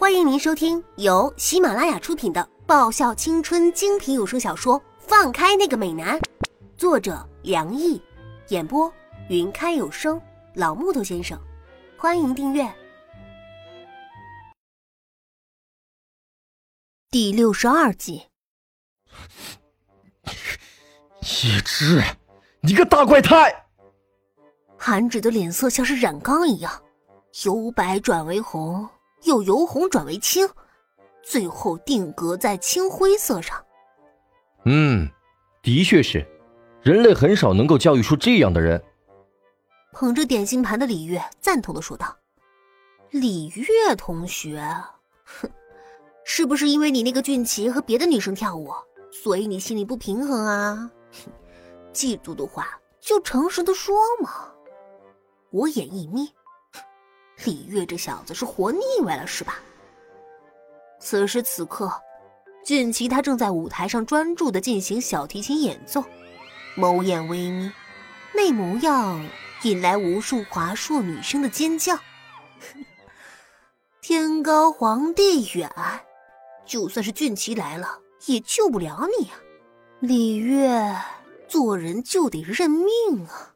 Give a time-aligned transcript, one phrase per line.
[0.00, 6.18] 欢迎您收听由喜马拉雅出品的爆笑青春精品有声小说《放开那个美男》，
[6.74, 8.00] 作者梁毅，
[8.48, 8.90] 演播
[9.28, 10.18] 云开有声
[10.54, 11.38] 老木头先生。
[11.98, 12.66] 欢迎订阅
[17.10, 18.22] 第六十二集。
[21.44, 22.02] 叶芝，
[22.62, 23.54] 你个大怪胎！
[24.78, 26.82] 韩芷的脸色像是染缸一样，
[27.44, 28.88] 由白转为红。
[29.24, 30.48] 又由红转为青，
[31.22, 33.62] 最后定格在青灰色上。
[34.64, 35.08] 嗯，
[35.62, 36.26] 的确是，
[36.82, 38.82] 人类很少能够教育出这样的人。
[39.92, 42.16] 捧着点心盘的李月赞同的说道
[43.10, 44.62] ：“李月同学，
[45.24, 45.50] 哼，
[46.24, 48.72] 是不是因为你那个俊奇和别的女生跳舞，
[49.10, 50.90] 所以你心里不平衡啊？
[51.92, 54.52] 嫉妒的话就诚实的说嘛。”
[55.50, 56.32] 我眼一眯。
[57.44, 59.56] 李月这小子是活腻歪了是吧？
[61.00, 61.90] 此时此刻，
[62.64, 66.04] 俊奇他正在舞台上专注的进行小提琴演奏，
[66.76, 67.72] 眸眼微眯，
[68.34, 69.26] 那模样
[69.62, 71.98] 引来无数华硕女生的尖叫。
[74.02, 75.70] 天高皇帝远，
[76.66, 79.40] 就算是俊奇来了，也救不了你啊！
[80.00, 80.94] 李月，
[81.48, 83.54] 做人就得认命啊！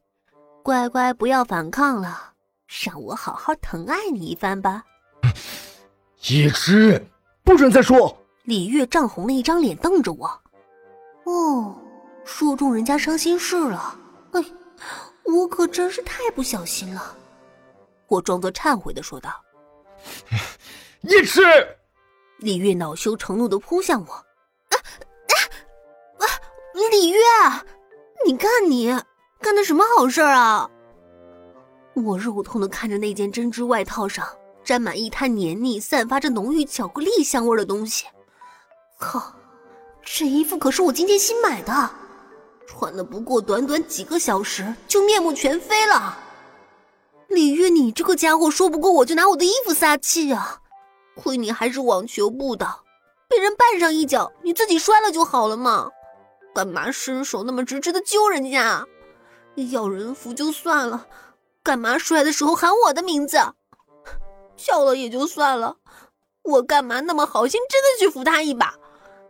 [0.64, 2.29] 乖乖不要反抗了。
[2.70, 4.84] 让我好好疼爱你一番吧，
[6.28, 7.04] 叶芝，
[7.42, 8.16] 不准再说！
[8.44, 10.26] 李月涨红了一张脸，瞪着我。
[11.24, 11.76] 哦，
[12.24, 13.98] 说中人家伤心事了。
[14.32, 14.44] 哎，
[15.24, 17.16] 我可真是太不小心了。
[18.06, 19.30] 我装作忏悔的说道。
[21.02, 21.42] 叶芝，
[22.38, 24.12] 李月恼羞成怒的扑向我。
[24.12, 25.34] 啊啊
[26.18, 26.24] 啊！
[26.90, 27.20] 李月，
[28.24, 28.88] 你看你
[29.40, 30.70] 干的什么好事啊？
[32.04, 34.26] 我肉痛的看着那件针织外套上
[34.64, 38.06] 沾满一滩黏腻、散发着浓郁巧克力香味的东西。
[38.98, 39.34] 靠，
[40.02, 41.90] 这衣服可是我今天新买的，
[42.66, 46.18] 穿了不过短短几个小时就面目全非了。
[47.28, 50.60] 李月，你这个家伙说不过我就拿我的衣服撒气啊！
[51.16, 52.66] 亏你还是网球部的，
[53.28, 55.88] 被人绊上一脚，你自己摔了就好了嘛，
[56.54, 58.84] 干嘛伸手那么直直的揪人家？
[59.70, 61.06] 要人扶就算了。
[61.62, 63.38] 干嘛摔的时候喊我的名字？
[64.56, 65.76] 笑了也就算了，
[66.42, 68.74] 我干嘛那么好心真的去扶他一把？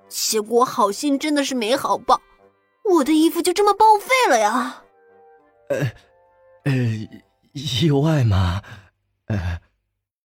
[0.08, 2.20] 结果好心真的是没好报，
[2.84, 4.82] 我的衣服就这么报废了呀！
[5.68, 5.78] 呃，
[6.64, 6.72] 呃，
[7.52, 8.60] 意外吗？
[9.26, 9.60] 呃，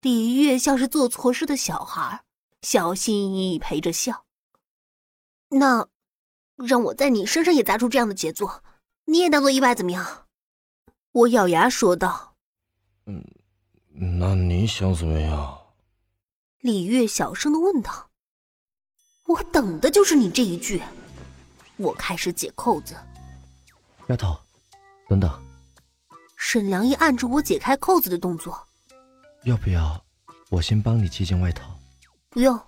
[0.03, 2.23] 李月像是做错事的小孩，
[2.61, 4.27] 小心翼翼陪着笑。
[5.49, 5.89] 那，
[6.57, 8.63] 让我在你身上也砸出这样的杰作，
[9.07, 10.27] 你也当做意外怎么样？
[11.13, 12.37] 我咬牙说道
[13.07, 13.25] ：“嗯，
[14.19, 15.59] 那你想怎么样？”
[16.61, 18.11] 李月小声的问道。
[19.27, 20.83] “我等的就是你这一句。”
[21.79, 22.95] 我开始解扣子。
[24.09, 24.39] 丫头，
[25.09, 25.31] 等等。
[26.37, 28.67] 沈良一按着我解开扣子的动作。
[29.45, 30.05] 要不要
[30.51, 31.65] 我先帮你系件外套？
[32.29, 32.59] 不用。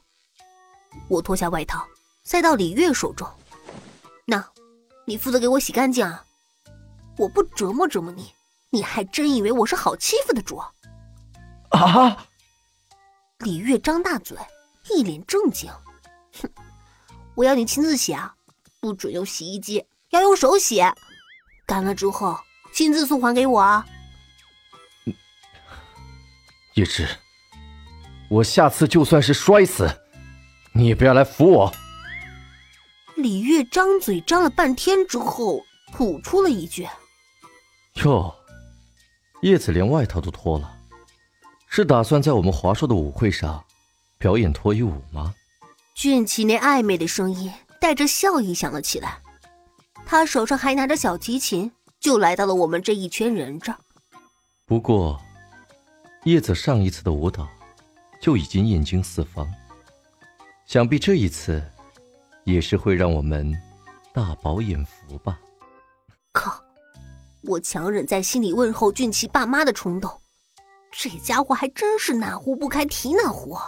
[1.09, 1.87] 我脱下外套，
[2.25, 3.29] 塞到李月手中。
[4.25, 4.45] 那，
[5.07, 6.25] 你负责给我洗干净啊。
[7.19, 8.33] 我不折磨折磨你，
[8.71, 10.57] 你还真以为我是好欺负的主？
[11.71, 12.27] 啊！
[13.39, 14.37] 李月张大嘴，
[14.91, 15.71] 一脸正经。
[16.41, 16.49] 哼，
[17.35, 18.35] 我要你亲自洗啊，
[18.81, 20.81] 不准用洗衣机，要用手洗。
[21.67, 22.39] 干了之后
[22.73, 23.87] 亲自送还给我啊。
[26.75, 27.07] 叶芝，
[28.31, 29.89] 我下次就算是摔死，
[30.73, 31.73] 你也不要来扶我。
[33.17, 35.63] 李月张嘴张了半天之后，
[35.93, 36.89] 吐出了一句。
[38.05, 38.35] 哟，
[39.43, 40.79] 叶子连外套都脱了，
[41.69, 43.63] 是打算在我们华硕的舞会上
[44.19, 45.35] 表演脱衣舞吗？
[45.95, 49.19] 俊奇那暧昧的声音带着笑意响了起来，
[50.07, 51.71] 他手上还拿着小提琴，
[52.01, 53.79] 就来到了我们这一圈人这儿。
[54.65, 55.21] 不过，
[56.25, 57.47] 叶子上一次的舞蹈
[58.21, 59.47] 就已经艳惊四方，
[60.67, 61.63] 想必这一次
[62.45, 63.53] 也是会让我们
[64.15, 65.39] 大饱眼福吧。
[66.33, 66.62] 靠！
[67.43, 70.21] 我强忍在心里问候俊奇爸妈的冲动，
[70.93, 73.59] 这家伙还真是哪壶不开提哪壶。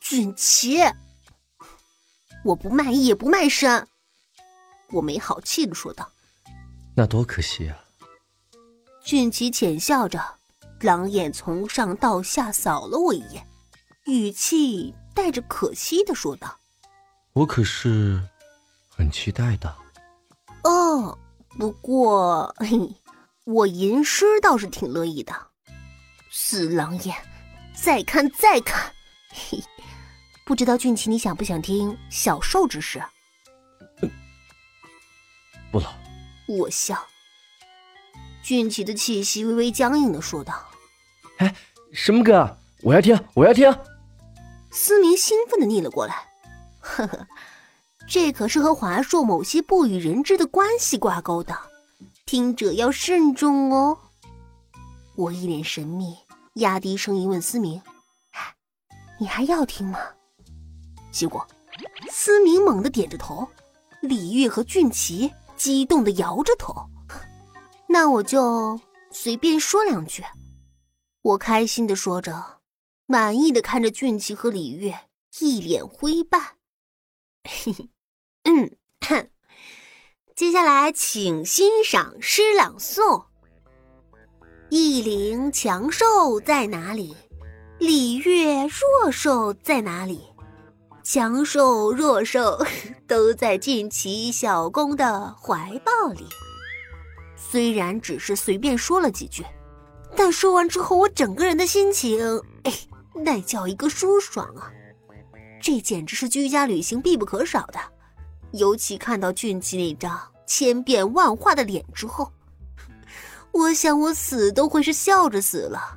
[0.00, 0.78] 俊奇，
[2.44, 3.88] 我不卖艺也不卖身。
[4.90, 6.10] 我没好气的说道
[6.94, 7.78] ：“那多可惜啊。”
[9.02, 10.22] 俊奇浅笑着，
[10.80, 13.46] 狼眼从上到下扫了我一眼，
[14.04, 16.58] 语气带着可惜的说道
[17.32, 18.22] ：“我可是
[18.90, 19.74] 很期待的。”
[20.64, 21.18] 哦。
[21.58, 22.96] 不过，嘿，
[23.44, 25.34] 我吟诗倒是挺乐意的。
[26.30, 27.14] 死狼眼，
[27.74, 28.92] 再看再看。
[29.30, 29.62] 嘿，
[30.46, 33.02] 不知道俊奇你想不想听小兽之事？
[35.70, 35.94] 不了。
[36.48, 37.06] 我笑。
[38.42, 40.68] 俊奇的气息微微僵硬的说道
[41.38, 41.54] ：“哎，
[41.92, 42.58] 什么歌啊？
[42.82, 43.72] 我要听，我要听。”
[44.72, 46.28] 思明兴奋的腻了过来
[46.80, 47.26] ：“呵呵，
[48.08, 51.56] 这可是和华硕某些不与人知的关系挂钩的，
[52.26, 53.98] 听者要慎重哦。”
[55.16, 56.16] 我一脸神秘，
[56.54, 57.80] 压低声音问思明
[59.18, 59.98] ：“你还要听吗？”
[61.12, 61.46] 结果，
[62.10, 63.46] 思明猛地点着头，
[64.00, 66.74] 李玉和俊奇激动地摇着头。
[67.88, 70.24] 那我就随便说两句。
[71.20, 72.60] 我开心的说着，
[73.06, 74.94] 满意的看着俊奇和李玉
[75.40, 76.56] 一脸灰败。
[77.44, 77.90] 嘿 嘿，
[78.44, 78.76] 嗯，
[80.36, 83.24] 接下来请欣赏诗朗诵。
[84.70, 87.16] 异灵强兽在哪里？
[87.78, 90.20] 李月弱兽在哪里？
[91.02, 92.64] 强兽弱兽
[93.08, 96.24] 都在俊奇小公的怀抱里。
[97.36, 99.44] 虽然只是随便说了几句，
[100.16, 102.72] 但说完之后，我整个人的心情，哎，
[103.14, 104.72] 那叫一个舒爽啊！
[105.62, 107.78] 这简直是居家旅行必不可少的。
[108.50, 112.30] 尤其看到俊奇那张千变万化的脸之后，
[113.52, 115.96] 我想我死都会是笑着死了。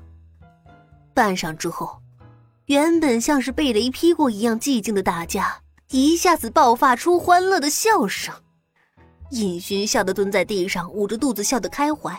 [1.13, 1.99] 半晌之后，
[2.67, 8.33] 原本像是被雷劈过一样寂静的大家，一下子爆发出欢乐的笑声。
[9.31, 12.13] 尹勋笑得蹲在地上，捂着肚子笑得开怀；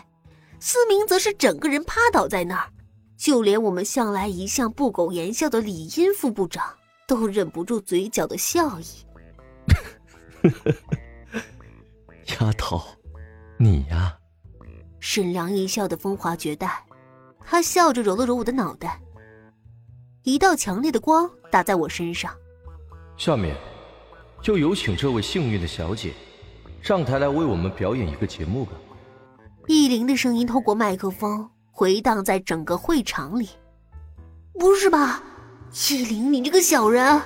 [0.59, 2.69] 思明则是整个人趴倒在那儿，
[3.17, 6.75] 就连我们向来一向不苟言笑的李殷副部长
[7.07, 8.85] 都忍不住嘴角的笑意。
[12.39, 12.83] 丫头，
[13.57, 14.15] 你呀，
[14.99, 16.85] 沈良一笑的风华绝代，
[17.43, 19.01] 他笑着揉了揉我的脑袋。
[20.23, 22.35] 一道强烈的光打在我身上，
[23.17, 23.55] 下面
[24.41, 26.13] 就有请这位幸运的小姐。
[26.81, 28.73] 上台来为我们表演一个节目吧。
[29.67, 33.49] 易灵的声音透过麦克风回荡在整个会场里。
[34.59, 35.23] 不是吧，
[35.73, 37.21] 易灵，你这个小人！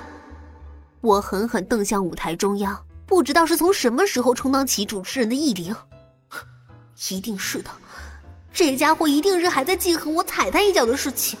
[1.00, 5.74] 我狠狠瞪向舞台中央，不知道是从什么时候充当起主持人的易灵。
[7.10, 7.70] 一定是的，
[8.52, 11.38] 这家伙一定是还在记恨我踩他一脚的事情。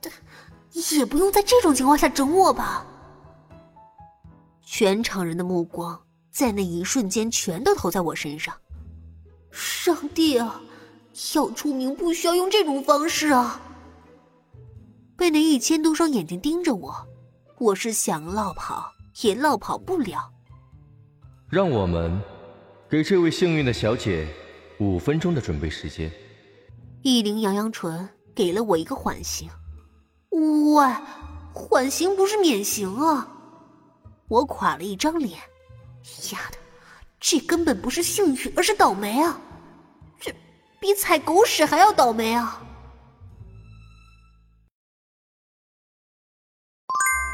[0.00, 0.12] 但
[0.98, 2.84] 也不用在这种情况下整我吧。
[4.64, 6.00] 全场人的目光。
[6.30, 8.52] 在那一瞬间，全都投在我身上。
[9.52, 10.60] 上帝啊，
[11.36, 13.60] 要出名不需要用这种方式啊！
[15.16, 17.06] 被那一千多双眼睛盯着我，
[17.58, 20.30] 我是想落跑也落跑不了。
[21.48, 22.20] 让我们
[22.88, 24.26] 给这位幸运的小姐
[24.78, 26.10] 五分钟的准备时间。
[27.02, 29.48] 易灵扬扬唇，给了我一个缓刑。
[30.30, 30.84] 喂，
[31.52, 33.28] 缓刑不是免刑啊！
[34.26, 35.38] 我垮了一张脸。
[36.32, 36.58] 丫的，
[37.20, 39.38] 这根本不是幸运，而是倒霉啊！
[40.18, 40.34] 这
[40.80, 42.60] 比踩狗屎还要倒霉啊！